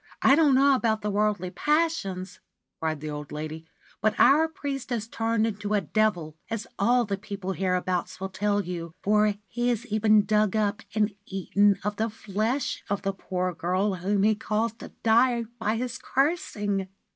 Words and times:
'1 0.23 0.35
don't 0.35 0.55
know 0.55 0.73
about 0.73 1.03
the 1.03 1.11
worldly 1.11 1.51
passions,' 1.51 2.39
cried 2.79 3.01
the 3.01 3.09
old 3.11 3.31
lady;' 3.31 3.67
but 4.01 4.19
our 4.19 4.47
priest 4.47 4.89
has 4.89 5.07
turned 5.07 5.45
into 5.45 5.75
a 5.75 5.81
devil, 5.81 6.35
as 6.49 6.65
all 6.79 7.05
the 7.05 7.19
people 7.19 7.51
hereabouts 7.51 8.19
will 8.19 8.27
tell 8.27 8.63
you, 8.65 8.95
for 9.03 9.35
he 9.47 9.69
has 9.69 9.85
even 9.85 10.25
dug 10.25 10.55
up 10.55 10.81
and 10.95 11.13
eaten 11.27 11.77
of 11.83 11.97
the 11.97 12.09
flesh 12.09 12.83
of 12.89 13.03
the 13.03 13.13
poor 13.13 13.53
girl 13.53 13.93
whom 13.93 14.23
he 14.23 14.33
caused 14.33 14.79
to 14.79 14.87
die 15.03 15.43
by 15.59 15.75
his 15.75 15.99
cursing 15.99 16.87